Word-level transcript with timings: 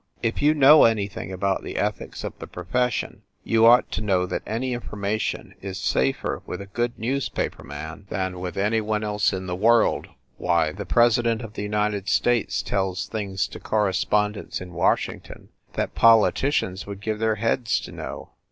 If 0.23 0.41
you 0.41 0.55
know 0.55 0.85
anything 0.85 1.31
about 1.31 1.61
the 1.63 1.77
ethics 1.77 2.23
of 2.23 2.33
the 2.39 2.47
profession, 2.47 3.21
you 3.43 3.67
ought 3.67 3.91
to 3.91 4.01
know 4.01 4.25
that 4.25 4.41
any 4.47 4.73
information 4.73 5.53
is 5.61 5.77
safer 5.77 6.41
with 6.47 6.59
a 6.59 6.65
good 6.65 6.97
newspaper 6.97 7.63
man 7.63 8.07
than 8.09 8.39
with 8.39 8.57
any 8.57 8.81
one 8.81 9.03
else 9.03 9.29
300 9.29 9.37
FIND 9.43 9.49
THE 9.49 9.55
WOMAN 9.63 9.85
in 9.85 9.93
the 9.93 9.93
world. 9.93 10.07
Why, 10.37 10.71
the 10.71 10.87
president 10.87 11.43
of 11.43 11.53
the 11.53 11.61
United 11.61 12.09
States 12.09 12.63
tells 12.63 13.05
things 13.09 13.45
to 13.49 13.59
correspondents 13.59 14.59
in 14.59 14.73
Washington 14.73 15.49
that 15.73 15.93
politicians 15.93 16.87
would 16.87 16.99
give 16.99 17.19
their 17.19 17.35
heads 17.35 17.79
to 17.81 17.91
know! 17.91 18.31